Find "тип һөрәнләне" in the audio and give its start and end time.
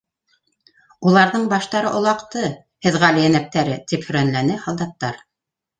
3.93-4.63